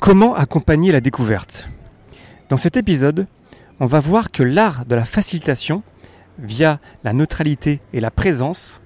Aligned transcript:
Comment 0.00 0.34
accompagner 0.34 0.92
la 0.92 1.00
découverte? 1.00 1.68
Dans 2.50 2.56
cet 2.56 2.76
épisode, 2.76 3.26
on 3.80 3.86
va 3.86 4.00
voir 4.00 4.30
que 4.30 4.42
l'art 4.42 4.84
de 4.84 4.94
la 4.94 5.04
facilitation, 5.04 5.82
via 6.38 6.78
la 7.04 7.12
neutralité 7.12 7.80
et 7.92 8.00
la 8.00 8.10
présence, 8.10 8.82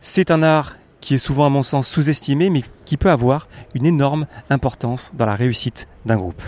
c'est 0.00 0.30
un 0.30 0.42
art 0.42 0.76
qui 1.00 1.14
est 1.14 1.18
souvent 1.18 1.46
à 1.46 1.50
mon 1.50 1.62
sens 1.62 1.86
sous-estimé, 1.86 2.50
mais 2.50 2.62
qui 2.84 2.96
peut 2.96 3.10
avoir 3.10 3.48
une 3.74 3.86
énorme 3.86 4.26
importance 4.50 5.12
dans 5.14 5.26
la 5.26 5.36
réussite 5.36 5.86
d'un 6.04 6.16
groupe. 6.16 6.42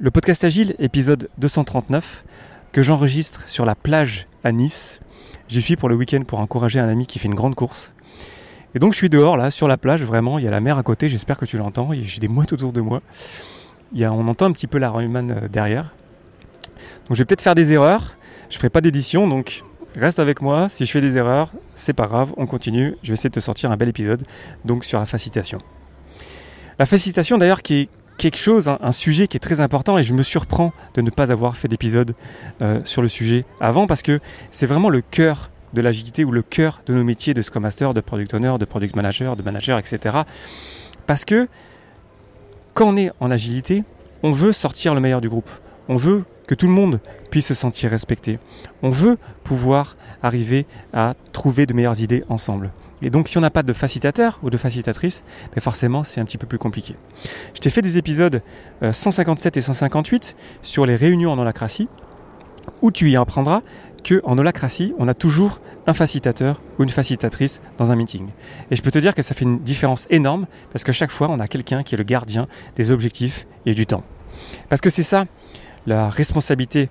Le 0.00 0.10
podcast 0.10 0.42
Agile, 0.42 0.74
épisode 0.78 1.28
239, 1.38 2.24
que 2.72 2.82
j'enregistre 2.82 3.48
sur 3.48 3.64
la 3.64 3.74
plage 3.74 4.26
à 4.42 4.50
Nice. 4.50 5.00
J'y 5.48 5.62
suis 5.62 5.76
pour 5.76 5.88
le 5.88 5.94
week-end 5.94 6.22
pour 6.26 6.40
encourager 6.40 6.80
un 6.80 6.88
ami 6.88 7.06
qui 7.06 7.18
fait 7.18 7.28
une 7.28 7.34
grande 7.34 7.54
course. 7.54 7.94
Et 8.74 8.78
donc 8.78 8.92
je 8.92 8.98
suis 8.98 9.10
dehors 9.10 9.36
là, 9.36 9.50
sur 9.50 9.68
la 9.68 9.76
plage, 9.76 10.02
vraiment, 10.02 10.38
il 10.38 10.44
y 10.44 10.48
a 10.48 10.50
la 10.50 10.60
mer 10.60 10.78
à 10.78 10.82
côté, 10.82 11.08
j'espère 11.08 11.38
que 11.38 11.44
tu 11.44 11.58
l'entends, 11.58 11.90
j'ai 11.92 12.20
des 12.20 12.28
mouettes 12.28 12.52
autour 12.52 12.72
de 12.72 12.80
moi. 12.80 13.02
Y 13.94 14.04
a, 14.04 14.12
on 14.12 14.26
entend 14.28 14.46
un 14.46 14.52
petit 14.52 14.66
peu 14.66 14.78
la 14.78 14.90
humaine 15.00 15.42
euh, 15.42 15.48
derrière. 15.48 15.94
Donc 17.08 17.16
je 17.16 17.16
vais 17.16 17.24
peut-être 17.24 17.42
faire 17.42 17.54
des 17.54 17.72
erreurs, 17.72 18.16
je 18.48 18.56
ferai 18.56 18.70
pas 18.70 18.80
d'édition, 18.80 19.28
donc 19.28 19.62
reste 19.96 20.18
avec 20.18 20.40
moi, 20.40 20.68
si 20.68 20.86
je 20.86 20.90
fais 20.90 21.02
des 21.02 21.16
erreurs, 21.16 21.52
c'est 21.74 21.92
pas 21.92 22.06
grave, 22.06 22.32
on 22.36 22.46
continue, 22.46 22.96
je 23.02 23.08
vais 23.08 23.14
essayer 23.14 23.30
de 23.30 23.34
te 23.34 23.40
sortir 23.40 23.70
un 23.70 23.76
bel 23.76 23.88
épisode, 23.88 24.22
donc 24.64 24.84
sur 24.84 24.98
la 24.98 25.06
facilitation. 25.06 25.58
La 26.78 26.86
facilitation 26.86 27.36
d'ailleurs 27.36 27.62
qui 27.62 27.74
est 27.74 27.88
quelque 28.16 28.38
chose, 28.38 28.68
un, 28.68 28.92
sujet 28.92 29.26
qui 29.28 29.36
est 29.36 29.40
très 29.40 29.60
important 29.60 29.98
et 29.98 30.04
je 30.04 30.14
me 30.14 30.22
surprends 30.22 30.72
de 30.94 31.02
ne 31.02 31.10
pas 31.10 31.30
avoir 31.30 31.56
fait 31.56 31.68
d'épisode 31.68 32.14
euh, 32.60 32.80
sur 32.84 33.02
le 33.02 33.08
sujet 33.08 33.44
avant 33.60 33.86
parce 33.86 34.02
que 34.02 34.20
c'est 34.50 34.66
vraiment 34.66 34.90
le 34.90 35.00
cœur 35.00 35.50
de 35.72 35.80
l'agilité 35.80 36.24
ou 36.24 36.32
le 36.32 36.42
cœur 36.42 36.80
de 36.86 36.94
nos 36.94 37.04
métiers 37.04 37.34
de 37.34 37.42
Scrum 37.42 37.62
Master, 37.62 37.94
de 37.94 38.00
Product 38.00 38.34
Owner, 38.34 38.54
de 38.58 38.64
Product 38.64 38.94
Manager, 38.96 39.36
de 39.36 39.42
Manager, 39.42 39.78
etc. 39.78 40.18
Parce 41.06 41.24
que 41.24 41.48
quand 42.74 42.88
on 42.88 42.96
est 42.96 43.10
en 43.20 43.30
agilité, 43.30 43.84
on 44.22 44.32
veut 44.32 44.52
sortir 44.52 44.94
le 44.94 45.00
meilleur 45.00 45.20
du 45.20 45.28
groupe. 45.28 45.50
On 45.88 45.96
veut 45.96 46.24
que 46.46 46.54
tout 46.54 46.66
le 46.66 46.72
monde 46.72 47.00
puisse 47.30 47.46
se 47.46 47.54
sentir 47.54 47.90
respecté. 47.90 48.38
On 48.82 48.90
veut 48.90 49.18
pouvoir 49.44 49.96
arriver 50.22 50.66
à 50.92 51.14
trouver 51.32 51.66
de 51.66 51.74
meilleures 51.74 52.00
idées 52.00 52.24
ensemble. 52.28 52.70
Et 53.02 53.10
donc 53.10 53.28
si 53.28 53.36
on 53.36 53.40
n'a 53.40 53.50
pas 53.50 53.64
de 53.64 53.72
facilitateur 53.72 54.38
ou 54.42 54.50
de 54.50 54.56
facilitatrice, 54.56 55.24
ben 55.54 55.60
forcément 55.60 56.04
c'est 56.04 56.20
un 56.20 56.24
petit 56.24 56.38
peu 56.38 56.46
plus 56.46 56.58
compliqué. 56.58 56.94
Je 57.54 57.60
t'ai 57.60 57.70
fait 57.70 57.82
des 57.82 57.98
épisodes 57.98 58.42
157 58.80 59.56
euh, 59.56 59.58
et 59.58 59.62
158 59.62 60.36
sur 60.62 60.86
les 60.86 60.94
réunions 60.94 61.32
en 61.32 61.38
holacratie, 61.38 61.88
où 62.80 62.90
tu 62.90 63.10
y 63.10 63.16
apprendras 63.16 63.62
qu'en 64.08 64.36
holacratie, 64.36 64.94
on 64.98 65.08
a 65.08 65.14
toujours 65.14 65.60
un 65.86 65.94
facilitateur 65.94 66.60
ou 66.78 66.82
une 66.82 66.90
facilitatrice 66.90 67.60
dans 67.78 67.92
un 67.92 67.96
meeting. 67.96 68.28
Et 68.70 68.76
je 68.76 68.82
peux 68.82 68.90
te 68.90 68.98
dire 68.98 69.14
que 69.14 69.22
ça 69.22 69.34
fait 69.34 69.44
une 69.44 69.60
différence 69.60 70.06
énorme 70.10 70.46
parce 70.72 70.84
que 70.84 70.92
chaque 70.92 71.10
fois, 71.10 71.28
on 71.30 71.38
a 71.40 71.48
quelqu'un 71.48 71.82
qui 71.82 71.94
est 71.94 71.98
le 71.98 72.04
gardien 72.04 72.48
des 72.76 72.90
objectifs 72.90 73.46
et 73.66 73.74
du 73.74 73.86
temps. 73.86 74.02
Parce 74.68 74.80
que 74.80 74.90
c'est 74.90 75.02
ça, 75.02 75.26
la 75.86 76.10
responsabilité 76.10 76.88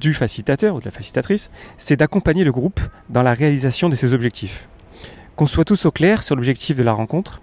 du 0.00 0.14
facilitateur 0.14 0.74
ou 0.74 0.80
de 0.80 0.84
la 0.84 0.90
facilitatrice, 0.90 1.50
c'est 1.76 1.96
d'accompagner 1.96 2.44
le 2.44 2.52
groupe 2.52 2.80
dans 3.08 3.22
la 3.22 3.34
réalisation 3.34 3.88
de 3.88 3.94
ses 3.94 4.12
objectifs. 4.12 4.68
Qu'on 5.36 5.46
soit 5.46 5.64
tous 5.64 5.86
au 5.86 5.90
clair 5.90 6.22
sur 6.22 6.36
l'objectif 6.36 6.76
de 6.76 6.82
la 6.82 6.92
rencontre, 6.92 7.40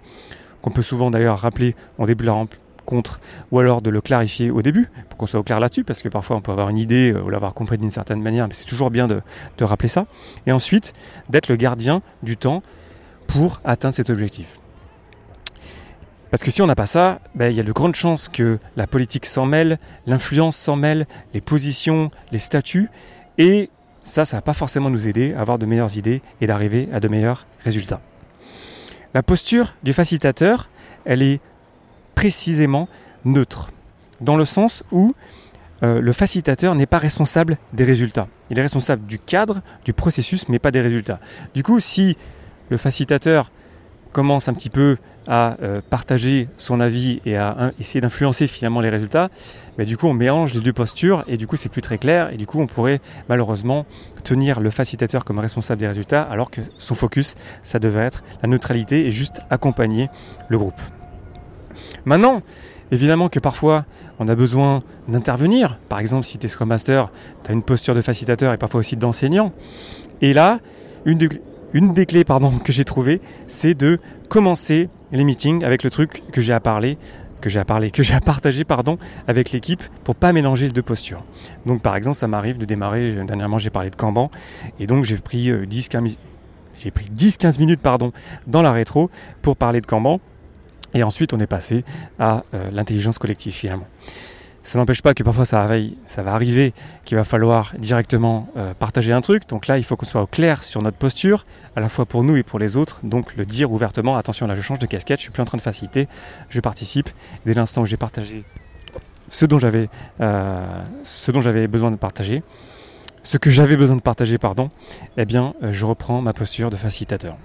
qu'on 0.62 0.70
peut 0.70 0.82
souvent 0.82 1.10
d'ailleurs 1.10 1.38
rappeler 1.38 1.74
en 1.98 2.06
début 2.06 2.24
de 2.24 2.30
la, 2.30 2.46
contre, 2.90 3.20
ou 3.50 3.58
alors 3.58 3.80
de 3.80 3.88
le 3.88 4.00
clarifier 4.00 4.50
au 4.50 4.60
début, 4.60 4.90
pour 5.08 5.16
qu'on 5.16 5.26
soit 5.26 5.40
au 5.40 5.42
clair 5.42 5.60
là-dessus, 5.60 5.84
parce 5.84 6.02
que 6.02 6.08
parfois 6.08 6.36
on 6.36 6.40
peut 6.40 6.52
avoir 6.52 6.68
une 6.68 6.76
idée 6.76 7.12
euh, 7.12 7.22
ou 7.22 7.30
l'avoir 7.30 7.54
compris 7.54 7.78
d'une 7.78 7.90
certaine 7.90 8.20
manière, 8.20 8.48
mais 8.48 8.54
c'est 8.54 8.66
toujours 8.66 8.90
bien 8.90 9.06
de, 9.06 9.22
rappeler 9.60 9.88
ça. 9.88 10.06
Et 10.46 10.52
ensuite, 10.52 10.92
d'être 11.28 11.48
le 11.48 11.56
gardien 11.56 12.02
du 12.22 12.36
temps 12.36 12.62
pour 13.26 13.60
atteindre 13.64 13.94
cet 13.94 14.10
objectif. 14.10 14.58
Parce 16.30 16.42
que 16.42 16.50
si 16.50 16.62
on 16.62 16.66
n'a 16.66 16.74
pas 16.74 16.86
ça, 16.86 17.20
ben, 17.34 17.48
il 17.48 17.56
y 17.56 17.60
a 17.60 17.62
de 17.62 17.72
grandes 17.72 17.94
chances 17.94 18.28
que 18.28 18.58
la 18.76 18.86
politique 18.86 19.26
s'en 19.26 19.46
mêle, 19.46 19.78
l'influence 20.06 20.56
s'en 20.56 20.76
mêle, 20.76 21.06
les 21.34 21.40
positions, 21.40 22.10
les 22.32 22.38
statuts, 22.38 22.88
et 23.38 23.70
ça, 24.02 24.24
ça 24.24 24.38
va 24.38 24.42
pas 24.42 24.54
forcément 24.54 24.90
nous 24.90 25.08
aider 25.08 25.34
à 25.34 25.40
avoir 25.40 25.58
de 25.58 25.66
meilleures 25.66 25.96
idées 25.96 26.22
et 26.40 26.46
d'arriver 26.46 26.88
à 26.92 27.00
de 27.00 27.08
meilleurs 27.08 27.46
résultats. 27.64 28.00
La 29.12 29.22
posture 29.22 29.74
du 29.82 29.92
facilitateur, 29.92 30.68
elle 31.04 31.22
est 31.22 31.40
précisément 32.14 32.88
neutre, 33.24 33.70
dans 34.20 34.36
le 34.36 34.44
sens 34.44 34.84
où 34.90 35.14
euh, 35.82 36.00
le 36.00 36.12
facilitateur 36.12 36.74
n'est 36.74 36.86
pas 36.86 36.98
responsable 36.98 37.58
des 37.72 37.84
résultats. 37.84 38.28
Il 38.50 38.58
est 38.58 38.62
responsable 38.62 39.06
du 39.06 39.18
cadre, 39.18 39.62
du 39.84 39.92
processus, 39.92 40.48
mais 40.48 40.58
pas 40.58 40.70
des 40.70 40.80
résultats. 40.80 41.20
Du 41.54 41.62
coup, 41.62 41.80
si 41.80 42.16
le 42.68 42.76
facilitateur 42.76 43.50
commence 44.12 44.48
un 44.48 44.54
petit 44.54 44.70
peu 44.70 44.96
à 45.26 45.56
euh, 45.62 45.80
partager 45.88 46.48
son 46.56 46.80
avis 46.80 47.20
et 47.24 47.36
à 47.36 47.72
essayer 47.78 48.00
d'influencer 48.00 48.48
finalement 48.48 48.80
les 48.80 48.88
résultats, 48.88 49.28
mais 49.78 49.84
du 49.84 49.96
coup 49.96 50.06
on 50.08 50.14
mélange 50.14 50.54
les 50.54 50.60
deux 50.60 50.72
postures 50.72 51.24
et 51.28 51.36
du 51.36 51.46
coup 51.46 51.56
c'est 51.56 51.68
plus 51.68 51.82
très 51.82 51.98
clair 51.98 52.32
et 52.32 52.36
du 52.36 52.46
coup 52.46 52.60
on 52.60 52.66
pourrait 52.66 53.00
malheureusement 53.28 53.86
tenir 54.24 54.60
le 54.60 54.70
facilitateur 54.70 55.24
comme 55.24 55.38
responsable 55.38 55.80
des 55.80 55.86
résultats 55.86 56.22
alors 56.22 56.50
que 56.50 56.60
son 56.78 56.94
focus 56.94 57.36
ça 57.62 57.78
devait 57.78 58.00
être 58.00 58.24
la 58.42 58.48
neutralité 58.48 59.06
et 59.06 59.12
juste 59.12 59.40
accompagner 59.50 60.08
le 60.48 60.58
groupe. 60.58 60.80
Maintenant, 62.04 62.42
évidemment 62.92 63.28
que 63.28 63.38
parfois 63.38 63.84
on 64.18 64.28
a 64.28 64.34
besoin 64.34 64.82
d'intervenir. 65.08 65.78
Par 65.88 65.98
exemple, 65.98 66.26
si 66.26 66.38
tu 66.38 66.46
es 66.46 66.48
Scrum 66.48 66.68
Master, 66.68 67.10
tu 67.42 67.50
as 67.50 67.54
une 67.54 67.62
posture 67.62 67.94
de 67.94 68.02
facilitateur 68.02 68.52
et 68.52 68.58
parfois 68.58 68.80
aussi 68.80 68.96
d'enseignant. 68.96 69.52
Et 70.20 70.32
là, 70.32 70.60
une, 71.06 71.16
des 71.94 72.06
clés 72.06 72.24
que 72.64 72.72
j'ai 72.72 72.84
trouvées, 72.84 73.20
c'est 73.48 73.74
de 73.74 73.98
commencer 74.28 74.88
les 75.12 75.24
meetings 75.24 75.64
avec 75.64 75.82
le 75.82 75.90
truc 75.90 76.22
que 76.32 76.40
j'ai 76.40 76.52
à 76.52 76.60
que 77.40 77.48
j'ai 77.48 77.58
à 77.58 77.64
que 77.64 78.02
j'ai 78.02 78.14
à 78.14 78.20
partager 78.20 78.64
pardon, 78.64 78.98
avec 79.26 79.50
l'équipe 79.50 79.82
pour 80.04 80.14
pas 80.14 80.32
mélanger 80.32 80.66
les 80.66 80.72
deux 80.72 80.82
postures. 80.82 81.24
Donc 81.66 81.80
par 81.80 81.96
exemple, 81.96 82.16
ça 82.16 82.28
m'arrive 82.28 82.58
de 82.58 82.66
démarrer, 82.66 83.12
dernièrement 83.26 83.58
j'ai 83.58 83.70
parlé 83.70 83.90
de 83.90 83.96
Kanban, 83.96 84.30
et 84.78 84.86
donc 84.86 85.04
j'ai 85.04 85.16
pris 85.16 85.50
10-15 85.50 85.96
euh, 85.96 86.08
j'ai 86.76 86.90
pris 86.90 87.10
10-15 87.14 87.58
minutes 87.58 87.80
pardon, 87.80 88.12
dans 88.46 88.62
la 88.62 88.72
rétro 88.72 89.10
pour 89.42 89.56
parler 89.56 89.80
de 89.80 89.86
Kanban. 89.86 90.20
Et 90.94 91.02
ensuite, 91.02 91.32
on 91.32 91.38
est 91.38 91.46
passé 91.46 91.84
à 92.18 92.44
euh, 92.54 92.70
l'intelligence 92.72 93.18
collective 93.18 93.52
finalement. 93.52 93.86
Ça 94.62 94.78
n'empêche 94.78 95.00
pas 95.00 95.14
que 95.14 95.22
parfois 95.22 95.46
ça, 95.46 95.66
va 95.66 96.34
arriver 96.34 96.74
qu'il 97.04 97.16
va 97.16 97.24
falloir 97.24 97.72
directement 97.78 98.48
euh, 98.56 98.74
partager 98.74 99.12
un 99.12 99.22
truc. 99.22 99.48
Donc 99.48 99.66
là, 99.66 99.78
il 99.78 99.84
faut 99.84 99.96
qu'on 99.96 100.04
soit 100.04 100.22
au 100.22 100.26
clair 100.26 100.62
sur 100.62 100.82
notre 100.82 100.98
posture, 100.98 101.46
à 101.76 101.80
la 101.80 101.88
fois 101.88 102.04
pour 102.04 102.24
nous 102.24 102.36
et 102.36 102.42
pour 102.42 102.58
les 102.58 102.76
autres. 102.76 103.00
Donc 103.02 103.36
le 103.36 103.46
dire 103.46 103.72
ouvertement, 103.72 104.16
attention 104.16 104.46
là 104.46 104.54
je 104.54 104.60
change 104.60 104.78
de 104.78 104.86
casquette, 104.86 105.18
je 105.18 105.22
suis 105.22 105.32
plus 105.32 105.42
en 105.42 105.46
train 105.46 105.56
de 105.56 105.62
faciliter, 105.62 106.08
je 106.50 106.60
participe. 106.60 107.08
Dès 107.46 107.54
l'instant 107.54 107.82
où 107.82 107.86
j'ai 107.86 107.96
partagé 107.96 108.44
ce 109.30 109.46
dont 109.46 109.58
j'avais 109.58 109.88
euh, 110.20 110.82
ce 111.04 111.30
dont 111.30 111.40
j'avais 111.40 111.66
besoin 111.66 111.90
de 111.90 111.96
partager, 111.96 112.42
ce 113.22 113.38
que 113.38 113.48
j'avais 113.48 113.76
besoin 113.76 113.96
de 113.96 114.02
partager, 114.02 114.38
pardon, 114.38 114.70
eh 115.16 115.24
bien 115.24 115.54
je 115.70 115.86
reprends 115.86 116.20
ma 116.20 116.32
posture 116.32 116.68
de 116.68 116.76
facilitateur. 116.76 117.36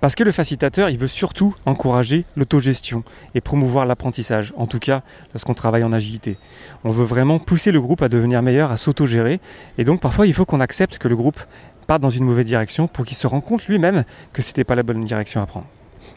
Parce 0.00 0.14
que 0.14 0.24
le 0.24 0.32
facilitateur, 0.32 0.90
il 0.90 0.98
veut 0.98 1.08
surtout 1.08 1.54
encourager 1.64 2.24
l'autogestion 2.36 3.02
et 3.34 3.40
promouvoir 3.40 3.86
l'apprentissage, 3.86 4.52
en 4.56 4.66
tout 4.66 4.78
cas 4.78 5.02
lorsqu'on 5.32 5.54
travaille 5.54 5.84
en 5.84 5.92
agilité. 5.92 6.36
On 6.84 6.90
veut 6.90 7.04
vraiment 7.04 7.38
pousser 7.38 7.72
le 7.72 7.80
groupe 7.80 8.02
à 8.02 8.08
devenir 8.08 8.42
meilleur, 8.42 8.70
à 8.70 8.76
s'autogérer, 8.76 9.40
et 9.78 9.84
donc 9.84 10.00
parfois 10.00 10.26
il 10.26 10.34
faut 10.34 10.44
qu'on 10.44 10.60
accepte 10.60 10.98
que 10.98 11.08
le 11.08 11.16
groupe 11.16 11.40
parte 11.86 12.02
dans 12.02 12.10
une 12.10 12.24
mauvaise 12.24 12.46
direction 12.46 12.88
pour 12.88 13.04
qu'il 13.04 13.16
se 13.16 13.26
rende 13.26 13.44
compte 13.44 13.66
lui-même 13.66 14.04
que 14.32 14.42
c'était 14.42 14.64
pas 14.64 14.74
la 14.74 14.82
bonne 14.82 15.04
direction 15.04 15.40
à 15.40 15.46
prendre. 15.46 15.66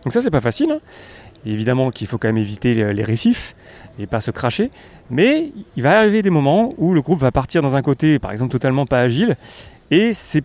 Donc 0.04 0.14
ça 0.14 0.22
c'est 0.22 0.32
pas 0.32 0.42
facile. 0.42 0.72
Hein. 0.72 0.80
Évidemment 1.46 1.92
qu'il 1.92 2.08
faut 2.08 2.18
quand 2.18 2.28
même 2.28 2.38
éviter 2.38 2.74
les 2.74 3.04
récifs 3.04 3.56
et 3.98 4.08
pas 4.08 4.20
se 4.20 4.32
cracher, 4.32 4.72
mais 5.10 5.52
il 5.78 5.84
va 5.84 5.98
arriver 5.98 6.22
des 6.22 6.30
moments 6.30 6.74
où 6.78 6.94
le 6.94 7.02
groupe 7.02 7.20
va 7.20 7.32
partir 7.32 7.62
dans 7.62 7.76
un 7.76 7.82
côté, 7.82 8.20
par 8.20 8.32
exemple, 8.32 8.52
totalement 8.52 8.86
pas 8.86 9.00
agile, 9.00 9.38
et 9.90 10.14
c'est 10.14 10.44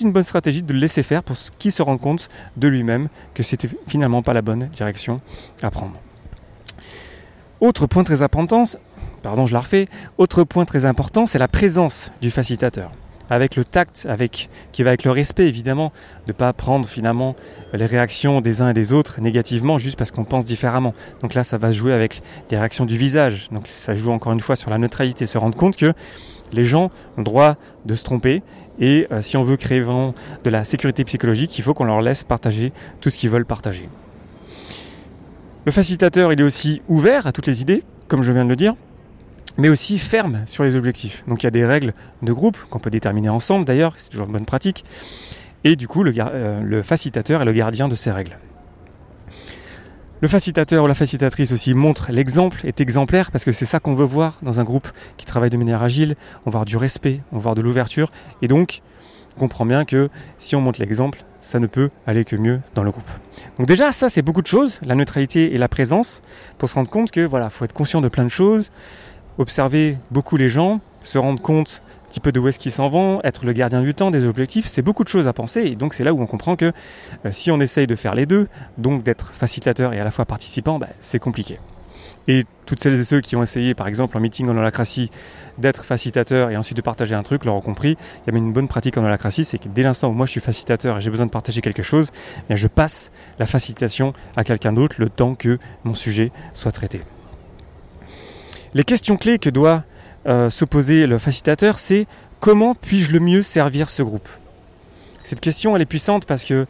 une 0.00 0.12
bonne 0.12 0.24
stratégie 0.24 0.62
de 0.62 0.72
le 0.72 0.78
laisser 0.78 1.02
faire 1.02 1.22
pour 1.22 1.36
qu'il 1.58 1.72
se 1.72 1.82
rende 1.82 2.00
compte 2.00 2.28
de 2.56 2.68
lui-même 2.68 3.08
que 3.34 3.42
c'était 3.42 3.68
finalement 3.86 4.22
pas 4.22 4.32
la 4.32 4.42
bonne 4.42 4.68
direction 4.68 5.20
à 5.62 5.70
prendre. 5.70 5.94
Autre 7.60 7.86
point 7.86 8.04
très 8.04 8.22
important, 8.22 8.64
pardon, 9.22 9.46
je 9.46 9.54
la 9.54 9.60
refais. 9.60 9.88
Autre 10.18 10.44
point 10.44 10.64
très 10.64 10.84
important, 10.84 11.26
c'est 11.26 11.38
la 11.38 11.48
présence 11.48 12.10
du 12.20 12.30
facilitateur. 12.30 12.90
Avec 13.28 13.56
le 13.56 13.64
tact, 13.64 14.06
avec, 14.08 14.48
qui 14.70 14.82
va 14.84 14.90
avec 14.90 15.02
le 15.02 15.10
respect 15.10 15.48
évidemment, 15.48 15.92
de 16.26 16.32
ne 16.32 16.32
pas 16.32 16.52
prendre 16.52 16.88
finalement 16.88 17.34
les 17.72 17.86
réactions 17.86 18.40
des 18.40 18.62
uns 18.62 18.68
et 18.68 18.74
des 18.74 18.92
autres 18.92 19.20
négativement 19.20 19.78
juste 19.78 19.98
parce 19.98 20.12
qu'on 20.12 20.24
pense 20.24 20.44
différemment. 20.44 20.94
Donc 21.22 21.34
là, 21.34 21.42
ça 21.42 21.58
va 21.58 21.72
se 21.72 21.76
jouer 21.76 21.92
avec 21.92 22.22
des 22.50 22.56
réactions 22.56 22.86
du 22.86 22.96
visage. 22.96 23.48
Donc 23.50 23.66
ça 23.66 23.96
joue 23.96 24.12
encore 24.12 24.32
une 24.32 24.40
fois 24.40 24.54
sur 24.54 24.70
la 24.70 24.78
neutralité, 24.78 25.26
se 25.26 25.38
rendre 25.38 25.56
compte 25.56 25.76
que 25.76 25.92
les 26.52 26.64
gens 26.64 26.84
ont 26.84 27.18
le 27.18 27.24
droit 27.24 27.56
de 27.84 27.94
se 27.94 28.04
tromper 28.04 28.42
et 28.80 29.06
euh, 29.10 29.22
si 29.22 29.36
on 29.36 29.44
veut 29.44 29.56
créer 29.56 29.80
vraiment 29.80 30.14
de 30.44 30.50
la 30.50 30.64
sécurité 30.64 31.04
psychologique, 31.04 31.58
il 31.58 31.62
faut 31.62 31.74
qu'on 31.74 31.84
leur 31.84 32.00
laisse 32.00 32.22
partager 32.22 32.72
tout 33.00 33.10
ce 33.10 33.18
qu'ils 33.18 33.30
veulent 33.30 33.46
partager. 33.46 33.88
Le 35.64 35.72
facilitateur, 35.72 36.32
il 36.32 36.40
est 36.40 36.44
aussi 36.44 36.82
ouvert 36.88 37.26
à 37.26 37.32
toutes 37.32 37.46
les 37.46 37.62
idées, 37.62 37.82
comme 38.08 38.22
je 38.22 38.32
viens 38.32 38.44
de 38.44 38.50
le 38.50 38.56
dire, 38.56 38.74
mais 39.58 39.68
aussi 39.68 39.98
ferme 39.98 40.42
sur 40.46 40.64
les 40.64 40.76
objectifs. 40.76 41.24
Donc 41.26 41.42
il 41.42 41.46
y 41.46 41.48
a 41.48 41.50
des 41.50 41.64
règles 41.64 41.94
de 42.22 42.32
groupe 42.32 42.58
qu'on 42.70 42.78
peut 42.78 42.90
déterminer 42.90 43.28
ensemble 43.28 43.64
d'ailleurs, 43.64 43.94
c'est 43.96 44.10
toujours 44.10 44.26
une 44.26 44.32
bonne 44.32 44.46
pratique. 44.46 44.84
Et 45.64 45.74
du 45.74 45.88
coup, 45.88 46.04
le, 46.04 46.12
euh, 46.16 46.60
le 46.62 46.82
facilitateur 46.82 47.42
est 47.42 47.44
le 47.44 47.52
gardien 47.52 47.88
de 47.88 47.94
ces 47.94 48.12
règles. 48.12 48.38
Le 50.22 50.28
facilitateur 50.28 50.82
ou 50.82 50.86
la 50.86 50.94
facilitatrice 50.94 51.52
aussi 51.52 51.74
montre 51.74 52.10
l'exemple, 52.10 52.66
est 52.66 52.80
exemplaire, 52.80 53.30
parce 53.30 53.44
que 53.44 53.52
c'est 53.52 53.66
ça 53.66 53.80
qu'on 53.80 53.94
veut 53.94 54.06
voir 54.06 54.38
dans 54.40 54.60
un 54.60 54.64
groupe 54.64 54.88
qui 55.18 55.26
travaille 55.26 55.50
de 55.50 55.58
manière 55.58 55.82
agile. 55.82 56.16
On 56.46 56.50
va 56.50 56.52
voir 56.52 56.64
du 56.64 56.78
respect, 56.78 57.20
on 57.32 57.36
va 57.36 57.42
voir 57.42 57.54
de 57.54 57.60
l'ouverture. 57.60 58.10
Et 58.40 58.48
donc, 58.48 58.80
on 59.36 59.40
comprend 59.40 59.66
bien 59.66 59.84
que 59.84 60.08
si 60.38 60.56
on 60.56 60.62
montre 60.62 60.80
l'exemple, 60.80 61.22
ça 61.42 61.58
ne 61.58 61.66
peut 61.66 61.90
aller 62.06 62.24
que 62.24 62.34
mieux 62.34 62.62
dans 62.74 62.82
le 62.82 62.92
groupe. 62.92 63.10
Donc 63.58 63.68
déjà, 63.68 63.92
ça, 63.92 64.08
c'est 64.08 64.22
beaucoup 64.22 64.40
de 64.40 64.46
choses, 64.46 64.80
la 64.86 64.94
neutralité 64.94 65.54
et 65.54 65.58
la 65.58 65.68
présence, 65.68 66.22
pour 66.56 66.70
se 66.70 66.76
rendre 66.76 66.88
compte 66.88 67.10
que 67.10 67.20
voilà, 67.20 67.50
faut 67.50 67.66
être 67.66 67.74
conscient 67.74 68.00
de 68.00 68.08
plein 68.08 68.24
de 68.24 68.30
choses, 68.30 68.70
observer 69.36 69.98
beaucoup 70.10 70.38
les 70.38 70.48
gens, 70.48 70.80
se 71.02 71.18
rendre 71.18 71.42
compte 71.42 71.82
petit 72.08 72.20
peu 72.20 72.32
de 72.32 72.40
où 72.40 72.48
est-ce 72.48 72.58
qu'ils 72.58 72.72
s'en 72.72 72.88
vont, 72.88 73.20
être 73.24 73.44
le 73.44 73.52
gardien 73.52 73.82
du 73.82 73.94
temps, 73.94 74.10
des 74.10 74.26
objectifs, 74.26 74.66
c'est 74.66 74.82
beaucoup 74.82 75.04
de 75.04 75.08
choses 75.08 75.26
à 75.26 75.32
penser. 75.32 75.62
Et 75.62 75.76
donc 75.76 75.94
c'est 75.94 76.04
là 76.04 76.12
où 76.12 76.20
on 76.20 76.26
comprend 76.26 76.56
que 76.56 76.72
euh, 77.24 77.32
si 77.32 77.50
on 77.50 77.60
essaye 77.60 77.86
de 77.86 77.96
faire 77.96 78.14
les 78.14 78.26
deux, 78.26 78.48
donc 78.78 79.02
d'être 79.02 79.32
facilitateur 79.32 79.92
et 79.92 80.00
à 80.00 80.04
la 80.04 80.10
fois 80.10 80.24
participant, 80.24 80.78
bah, 80.78 80.88
c'est 81.00 81.18
compliqué. 81.18 81.58
Et 82.28 82.44
toutes 82.64 82.80
celles 82.80 82.98
et 82.98 83.04
ceux 83.04 83.20
qui 83.20 83.36
ont 83.36 83.42
essayé, 83.42 83.74
par 83.74 83.86
exemple 83.86 84.16
en 84.16 84.20
meeting 84.20 84.48
en 84.48 84.56
holacratie, 84.56 85.10
d'être 85.58 85.84
facilitateur 85.84 86.50
et 86.50 86.56
ensuite 86.56 86.76
de 86.76 86.82
partager 86.82 87.14
un 87.14 87.22
truc, 87.22 87.44
l'auront 87.44 87.60
compris. 87.60 87.96
Il 88.26 88.32
y 88.32 88.34
a 88.34 88.38
une 88.38 88.52
bonne 88.52 88.68
pratique 88.68 88.98
en 88.98 89.04
holacratie, 89.04 89.44
c'est 89.44 89.58
que 89.58 89.68
dès 89.68 89.82
l'instant 89.82 90.08
où 90.08 90.12
moi 90.12 90.26
je 90.26 90.32
suis 90.32 90.40
facilitateur 90.40 90.98
et 90.98 91.00
j'ai 91.00 91.10
besoin 91.10 91.26
de 91.26 91.30
partager 91.30 91.60
quelque 91.60 91.82
chose, 91.82 92.10
eh 92.50 92.56
je 92.56 92.66
passe 92.66 93.10
la 93.38 93.46
facilitation 93.46 94.12
à 94.36 94.44
quelqu'un 94.44 94.72
d'autre 94.72 94.96
le 94.98 95.08
temps 95.08 95.34
que 95.34 95.58
mon 95.84 95.94
sujet 95.94 96.32
soit 96.52 96.72
traité. 96.72 97.00
Les 98.74 98.84
questions 98.84 99.16
clés 99.16 99.38
que 99.38 99.48
doit 99.48 99.84
euh, 100.26 100.50
s'opposer 100.50 101.06
le 101.06 101.18
facilitateur, 101.18 101.78
c'est 101.78 102.06
comment 102.40 102.74
puis-je 102.74 103.12
le 103.12 103.20
mieux 103.20 103.42
servir 103.42 103.88
ce 103.88 104.02
groupe? 104.02 104.28
Cette 105.22 105.40
question, 105.40 105.74
elle 105.74 105.82
est 105.82 105.86
puissante 105.86 106.26
parce 106.26 106.44
que 106.44 106.66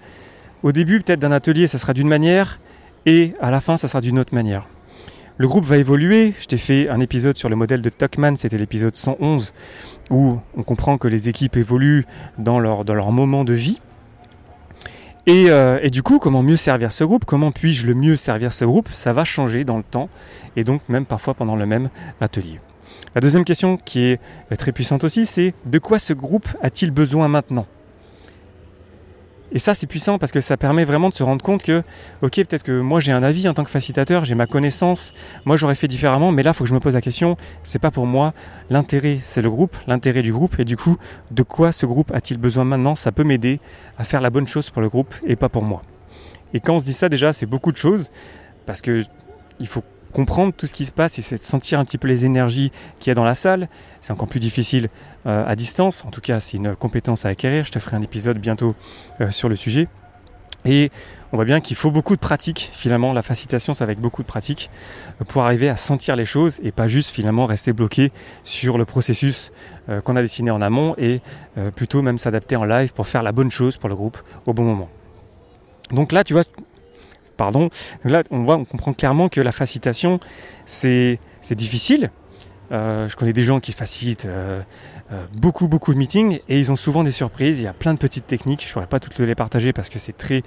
au 0.63 0.73
début, 0.73 1.01
peut-être 1.01 1.21
d'un 1.21 1.33
atelier, 1.33 1.67
ça 1.67 1.79
sera 1.79 1.93
d'une 1.93 2.09
manière 2.09 2.59
et 3.05 3.35
à 3.41 3.51
la 3.51 3.61
fin, 3.61 3.77
ça 3.77 3.89
sera 3.89 4.01
d'une 4.01 4.19
autre 4.19 4.35
manière. 4.35 4.67
Le 5.39 5.47
groupe 5.47 5.65
va 5.65 5.77
évoluer. 5.77 6.33
Je 6.41 6.47
t'ai 6.47 6.57
fait 6.57 6.89
un 6.89 7.01
épisode 7.01 7.37
sur 7.37 7.49
le 7.49 7.57
modèle 7.57 7.83
de 7.83 7.91
Tuckman, 7.91 8.37
c'était 8.37 8.57
l'épisode 8.57 8.97
111, 8.97 9.53
où 10.11 10.39
on 10.57 10.63
comprend 10.63 10.97
que 10.97 11.09
les 11.09 11.29
équipes 11.29 11.57
évoluent 11.57 12.07
dans 12.39 12.59
leur, 12.59 12.85
dans 12.85 13.13
moment 13.13 13.45
de 13.45 13.53
vie. 13.53 13.81
Euh, 15.29 15.79
et, 15.83 15.91
du 15.91 16.03
coup, 16.03 16.19
comment 16.19 16.43
mieux 16.43 16.57
servir 16.57 16.93
ce 16.93 17.05
groupe? 17.05 17.25
Comment 17.25 17.51
puis-je 17.51 17.87
le 17.87 17.95
mieux 17.95 18.17
servir 18.17 18.53
ce 18.53 18.65
groupe? 18.65 18.89
Ça 18.89 19.13
va 19.13 19.25
changer 19.25 19.65
dans 19.65 19.77
le 19.77 19.83
temps, 19.83 20.09
et 20.55 20.65
donc 20.65 20.83
même 20.89 21.05
parfois 21.05 21.35
pendant 21.35 21.57
le 21.57 21.67
même 21.67 21.91
atelier. 22.21 22.59
La 23.17 23.21
deuxième 23.21 23.47
question 23.47 23.79
qui 23.79 24.01
est 24.01 24.21
euh, 24.53 24.57
très 24.57 24.73
puissante 24.73 25.03
aussi, 25.03 25.25
c'est 25.25 25.55
de 25.65 25.79
quoi 25.79 25.99
ce 25.99 26.13
groupe 26.13 26.49
a-t-il 26.61 26.91
besoin 26.91 27.29
maintenant? 27.29 27.65
Et 29.53 29.59
ça, 29.59 29.73
c'est 29.73 29.87
puissant 29.87 30.19
parce 30.19 30.33
que 30.33 30.43
ça 30.43 30.59
permet 30.59 30.85
vraiment 30.85 31.09
de 31.09 31.15
se 31.15 31.23
rendre 31.23 31.43
compte 31.43 31.63
que, 31.63 31.83
ok, 32.21 32.35
peut-être 32.45 32.63
que 32.63 32.79
moi 32.79 33.01
j'ai 33.01 33.13
un 33.13 33.23
avis 33.23 33.49
en 33.49 33.55
tant 33.55 33.65
que 33.65 33.71
facilitateur, 33.71 34.27
j'ai 34.27 34.35
ma 34.35 34.47
connaissance, 34.47 35.15
moi 35.47 35.57
j'aurais 35.57 35.77
fait 35.77 35.89
différemment, 35.89 36.31
mais 36.31 36.43
là, 36.43 36.51
il 36.51 36.55
faut 36.55 36.65
que 36.65 36.69
je 36.69 36.75
me 36.75 36.79
pose 36.79 36.93
la 36.93 37.01
question, 37.01 37.39
c'est 37.63 37.79
pas 37.79 37.91
pour 37.91 38.05
moi, 38.05 38.35
l'intérêt, 38.69 39.21
c'est 39.25 39.41
le 39.41 39.49
groupe, 39.49 39.75
l'intérêt 39.87 40.21
du 40.21 40.35
groupe, 40.35 40.61
et 40.61 40.67
du 40.67 40.77
coup, 40.77 40.99
de 41.31 41.43
quoi 41.43 41.73
ce 41.73 41.87
groupe 41.87 42.13
a-t-il 42.13 42.39
besoin 42.39 42.65
maintenant? 42.65 42.95
Ça 42.95 43.13
peut 43.13 43.25
m'aider 43.25 43.61
à 43.97 44.05
faire 44.05 44.21
la 44.21 44.29
bonne 44.29 44.47
chose 44.47 44.69
pour 44.69 44.83
le 44.83 44.91
groupe 44.91 45.15
et 45.27 45.37
pas 45.37 45.49
pour 45.49 45.63
moi. 45.63 45.81
Et 46.53 46.61
quand 46.61 46.75
on 46.75 46.81
se 46.81 46.85
dit 46.85 46.93
ça, 46.93 47.09
déjà, 47.09 47.33
c'est 47.33 47.47
beaucoup 47.47 47.73
de 47.73 47.79
choses, 47.79 48.11
parce 48.67 48.83
que 48.83 49.05
il 49.59 49.69
faut 49.69 49.83
comprendre 50.13 50.53
tout 50.53 50.67
ce 50.67 50.75
qui 50.75 50.85
se 50.85 50.93
passe 50.93 51.19
et 51.19 51.23
c'est 51.23 51.39
de 51.39 51.43
sentir 51.45 51.79
un 51.79 51.85
petit 51.85 51.99
peu 51.99 52.09
les 52.09 52.25
énergies 52.25 52.73
qu'il 52.99 53.11
y 53.11 53.13
a 53.13 53.15
dans 53.15 53.25
la 53.25 53.35
salle. 53.35 53.69
C'est 54.01 54.13
encore 54.13 54.29
plus 54.29 54.41
difficile 54.41 54.89
euh, 55.27 55.47
à 55.47 55.57
distance. 55.57 56.05
En 56.05 56.11
tout 56.11 56.21
cas, 56.21 56.41
c'est 56.41 56.57
une 56.57 56.75
compétence 56.77 57.25
à 57.25 57.29
acquérir. 57.29 57.65
Je 57.65 57.73
te 57.73 57.79
ferai 57.79 57.97
un 57.97 58.03
épisode 58.03 58.39
bientôt 58.39 58.75
euh, 59.21 59.31
sur 59.31 59.49
le 59.49 59.57
sujet. 59.57 59.89
Et 60.65 60.91
on 61.33 61.37
voit 61.37 61.45
bien 61.45 61.61
qu'il 61.61 61.77
faut 61.77 61.91
beaucoup 61.91 62.17
de 62.17 62.21
pratique, 62.21 62.71
finalement. 62.73 63.13
La 63.13 63.23
facilitation, 63.23 63.75
c'est 63.75 63.85
avec 63.85 64.01
beaucoup 64.01 64.23
de 64.23 64.27
pratique 64.27 64.71
euh, 65.21 65.25
pour 65.25 65.43
arriver 65.43 65.69
à 65.69 65.77
sentir 65.77 66.17
les 66.17 66.25
choses 66.25 66.61
et 66.63 66.73
pas 66.73 66.89
juste 66.89 67.11
finalement 67.11 67.47
rester 67.47 67.73
bloqué 67.73 68.11
sur 68.45 68.79
le 68.79 68.85
processus 68.85 69.53
qu'on 70.03 70.17
a 70.17 70.23
dessiné 70.23 70.51
en 70.51 70.61
amont 70.61 70.97
et 70.99 71.21
plutôt 71.77 72.03
même 72.03 72.19
s'adapter 72.19 72.57
en 72.57 72.65
live 72.65 72.93
pour 72.93 73.07
faire 73.07 73.23
la 73.23 73.31
bonne 73.31 73.53
chose 73.53 73.77
pour 73.77 73.89
le 73.89 73.95
groupe 73.95 74.19
au 74.45 74.53
bon 74.53 74.65
moment. 74.65 74.89
Donc 75.93 76.11
là, 76.11 76.25
tu 76.25 76.33
vois, 76.33 76.43
pardon. 77.37 77.71
Là, 78.05 78.23
on 78.31 78.43
voit, 78.43 78.57
on 78.57 78.65
comprend 78.65 78.93
clairement 78.93 79.29
que 79.29 79.41
la 79.41 79.53
facilitation, 79.53 80.21
c'est 80.65 81.19
difficile. 81.51 82.11
Euh, 82.73 83.09
je 83.09 83.17
connais 83.17 83.33
des 83.33 83.43
gens 83.43 83.61
qui 83.61 83.73
facilitent 83.73 84.27
euh, 84.27 84.61
euh, 85.13 85.25
beaucoup, 85.35 85.69
beaucoup 85.69 85.95
de 85.95 85.99
meetings 85.99 86.41
et 86.49 86.59
ils 86.59 86.73
ont 86.73 86.77
souvent 86.77 87.05
des 87.05 87.11
surprises. 87.11 87.59
Il 87.59 87.65
y 87.65 87.69
a 87.69 87.73
plein 87.73 87.95
de 87.95 87.99
petites 87.99 88.27
techniques. 88.27 88.63
Je 88.63 88.69
ne 88.69 88.73
pourrais 88.73 88.87
pas 88.87 88.99
toutes 88.99 89.19
les 89.19 89.35
partager 89.35 89.73
parce 89.73 89.89
que 89.89 89.99
c'est 89.99 90.17
très 90.17 90.43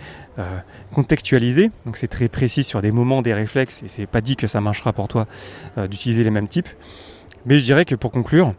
contextualisé. 0.93 1.71
Donc 1.85 1.97
c'est 1.97 2.07
très 2.07 2.27
précis 2.27 2.63
sur 2.63 2.81
des 2.81 2.91
moments, 2.91 3.21
des 3.21 3.33
réflexes 3.33 3.83
et 3.83 3.87
c'est 3.87 4.05
pas 4.05 4.21
dit 4.21 4.35
que 4.35 4.47
ça 4.47 4.61
marchera 4.61 4.93
pour 4.93 5.07
toi 5.07 5.27
d'utiliser 5.89 6.23
les 6.23 6.31
mêmes 6.31 6.47
types. 6.47 6.69
Mais 7.45 7.57
je 7.57 7.63
dirais 7.63 7.85
que 7.85 7.95
pour 7.95 8.11
conclure, 8.11 8.53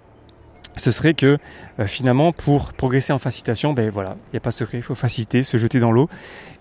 ce 0.76 0.90
serait 0.90 1.14
que 1.14 1.36
finalement 1.84 2.32
pour 2.32 2.72
progresser 2.72 3.12
en 3.12 3.18
facilitation, 3.18 3.74
ben 3.74 3.90
voilà, 3.90 4.16
il 4.28 4.34
n'y 4.34 4.36
a 4.38 4.40
pas 4.40 4.50
de 4.50 4.54
secret, 4.54 4.78
il 4.78 4.82
faut 4.82 4.94
faciliter, 4.94 5.42
se 5.42 5.58
jeter 5.58 5.80
dans 5.80 5.92
l'eau 5.92 6.08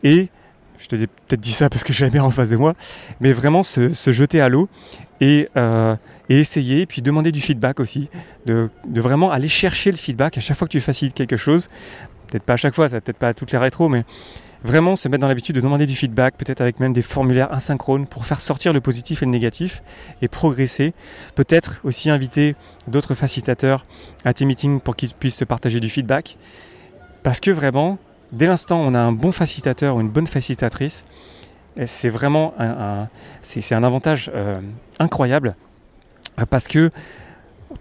et 0.04 0.30
je 0.80 0.88
te 0.88 0.96
dis 0.96 1.08
peut-être 1.08 1.46
ça 1.46 1.70
parce 1.70 1.84
que 1.84 1.94
j'ai 1.94 2.06
la 2.06 2.12
mer 2.12 2.26
en 2.26 2.32
face 2.32 2.50
de 2.50 2.58
moi, 2.58 2.74
mais 3.20 3.34
vraiment 3.34 3.64
se, 3.64 3.92
jeter 4.12 4.42
à 4.42 4.50
l'eau 4.50 4.70
et, 5.22 5.50
euh, 5.58 5.96
essayer, 6.30 6.86
puis 6.86 7.02
demander 7.02 7.32
du 7.32 7.42
feedback 7.42 7.80
aussi, 7.80 8.10
de, 8.46 8.70
vraiment 8.88 9.32
aller 9.32 9.50
chercher 9.50 9.92
le 9.92 9.98
feedback 9.98 10.38
à 10.38 10.42
chaque 10.42 10.58
fois 10.58 10.68
que 10.68 10.72
tu 10.72 10.80
facilites 10.80 11.14
quelque 11.14 11.38
chose. 11.38 11.70
Peut-être 12.28 12.44
pas 12.44 12.54
à 12.54 12.58
chaque 12.58 12.76
fois, 12.76 12.88
ça 12.90 13.02
peut-être 13.02 13.18
pas 13.18 13.34
toutes 13.34 13.52
les 13.52 13.58
rétros, 13.58 13.90
mais 13.90 14.06
vraiment 14.64 14.96
se 14.96 15.08
mettre 15.08 15.22
dans 15.22 15.28
l'habitude 15.28 15.56
de 15.56 15.62
demander 15.62 15.86
du 15.86 15.96
feedback, 15.96 16.36
peut-être 16.38 16.62
avec 16.62 16.80
même 16.80 16.94
des 16.94 17.02
formulaires 17.02 17.52
asynchrones 17.52 18.08
pour 18.08 18.26
faire 18.26 18.42
sortir 18.42 18.74
le 18.74 18.82
positif 18.82 19.22
et 19.24 19.26
le 19.26 19.32
négatif 19.32 19.82
et 20.22 20.28
progresser. 20.28 20.94
Peut-être 21.36 21.80
aussi 21.84 22.10
inviter 22.10 22.56
d'autres 22.88 23.16
facilitateurs 23.16 23.84
à 24.26 24.34
tes 24.34 24.46
meetings 24.46 24.80
pour 24.80 24.96
qu'ils 24.96 25.14
puissent 25.14 25.38
te 25.38 25.46
partager 25.46 25.80
du 25.80 25.90
feedback. 25.90 26.38
Parce 27.24 27.40
que 27.40 27.52
vraiment, 27.52 27.98
dès 28.32 28.48
l'instant 28.48 28.84
où 28.84 28.88
on 28.88 28.94
a 28.94 29.00
un 29.00 29.12
bon 29.12 29.32
facilitateur 29.32 29.96
ou 29.96 30.02
une 30.02 30.10
bonne 30.10 30.28
facilitatrice, 30.28 31.04
c'est 31.86 32.10
vraiment 32.10 32.54
un, 32.60 33.08
avantage 33.84 34.32
euh, 34.34 34.60
incroyable 35.00 35.56
euh, 36.40 36.46
parce 36.46 36.68
que 36.68 36.92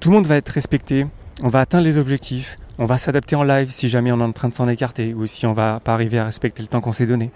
tout 0.01 0.11
le 0.11 0.17
monde 0.17 0.27
va 0.27 0.37
être 0.37 0.51
respecté, 0.51 1.07
on 1.43 1.49
va 1.49 1.61
atteindre 1.61 1.85
les 1.85 1.99
objectifs, 1.99 2.59
on 2.79 2.87
va 2.87 2.99
s'adapter 2.99 3.35
en 3.35 3.43
live 3.43 3.71
si 3.71 3.89
jamais 3.89 4.13
on 4.13 4.21
est 4.21 4.25
en 4.25 4.33
train 4.33 4.49
de 4.49 4.55
s'en 4.55 4.69
écarter 4.69 5.15
ou 5.15 5.27
si 5.27 5.47
on 5.47 5.53
va 5.53 5.81
pas 5.81 5.95
arriver 5.95 6.19
à 6.19 6.25
respecter 6.25 6.63
le 6.63 6.69
temps 6.69 6.81
qu'on 6.81 6.93
s'est 6.93 7.07
donné. 7.07 7.31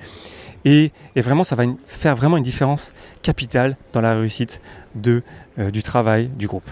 Et, 0.65 0.93
vraiment, 1.17 1.43
ça 1.43 1.57
va 1.57 1.65
faire 1.87 2.15
vraiment 2.15 2.37
une 2.37 2.45
différence 2.45 2.93
capitale 3.23 3.77
dans 3.93 4.01
la 4.01 4.15
réussite 4.15 4.61
euh, 5.07 5.71
du 5.73 5.83
travail 5.83 6.29
du 6.29 6.47
groupe. 6.47 6.71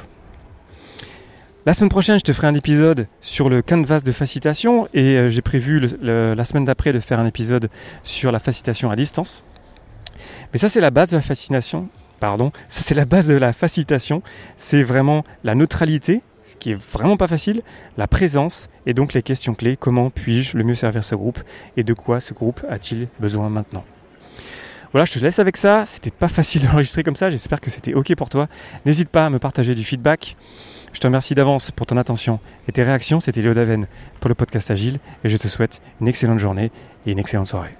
La 1.66 1.74
semaine 1.74 1.90
prochaine, 1.90 2.18
je 2.18 2.24
te 2.24 2.32
ferai 2.32 2.46
un 2.46 2.54
épisode 2.54 3.06
sur 3.20 3.50
le 3.50 3.60
canvas 3.60 4.00
de 4.00 4.12
facilitation 4.12 4.88
et 4.94 5.18
euh, 5.18 5.28
j'ai 5.28 5.42
prévu 5.42 5.78
la 6.00 6.44
semaine 6.44 6.64
d'après 6.64 6.94
de 6.94 7.00
faire 7.00 7.20
un 7.20 7.26
épisode 7.26 7.68
sur 8.02 8.32
la 8.32 8.38
facilitation 8.38 8.90
à 8.90 8.96
distance. 8.96 9.44
Mais 10.54 10.58
ça, 10.58 10.70
c'est 10.70 10.80
la 10.80 10.90
base 10.90 11.10
de 11.10 11.16
la 11.16 11.22
fascination. 11.22 11.90
Pardon, 12.18 12.50
ça 12.68 12.80
c'est 12.80 12.94
la 12.94 13.04
base 13.04 13.26
de 13.26 13.34
la 13.34 13.52
facilitation. 13.52 14.22
C'est 14.56 14.82
vraiment 14.82 15.22
la 15.44 15.54
neutralité, 15.54 16.22
ce 16.42 16.56
qui 16.56 16.70
est 16.70 16.80
vraiment 16.92 17.18
pas 17.18 17.28
facile, 17.28 17.60
la 17.98 18.06
présence 18.06 18.70
et 18.86 18.94
donc 18.94 19.12
les 19.12 19.22
questions 19.22 19.54
clés. 19.54 19.76
Comment 19.76 20.08
puis-je 20.08 20.56
le 20.56 20.64
mieux 20.64 20.74
servir 20.74 21.04
ce 21.04 21.14
groupe 21.14 21.40
et 21.76 21.84
de 21.84 21.92
quoi 21.92 22.20
ce 22.20 22.32
groupe 22.32 22.64
a-t-il 22.70 23.08
besoin 23.20 23.50
maintenant? 23.50 23.84
Voilà, 24.92 25.04
je 25.04 25.12
te 25.12 25.18
laisse 25.20 25.38
avec 25.38 25.56
ça. 25.56 25.84
C'était 25.86 26.10
pas 26.10 26.28
facile 26.28 26.62
d'enregistrer 26.66 27.02
comme 27.02 27.16
ça. 27.16 27.30
J'espère 27.30 27.60
que 27.60 27.70
c'était 27.70 27.94
OK 27.94 28.14
pour 28.16 28.28
toi. 28.28 28.48
N'hésite 28.86 29.08
pas 29.08 29.26
à 29.26 29.30
me 29.30 29.38
partager 29.38 29.74
du 29.74 29.84
feedback. 29.84 30.36
Je 30.92 30.98
te 30.98 31.06
remercie 31.06 31.34
d'avance 31.34 31.70
pour 31.70 31.86
ton 31.86 31.96
attention 31.96 32.40
et 32.68 32.72
tes 32.72 32.82
réactions. 32.82 33.20
C'était 33.20 33.42
Léo 33.42 33.54
Daven 33.54 33.86
pour 34.18 34.28
le 34.28 34.34
podcast 34.34 34.70
Agile 34.70 34.98
et 35.22 35.28
je 35.28 35.36
te 35.36 35.46
souhaite 35.46 35.80
une 36.00 36.08
excellente 36.08 36.38
journée 36.38 36.72
et 37.06 37.12
une 37.12 37.18
excellente 37.18 37.46
soirée. 37.46 37.74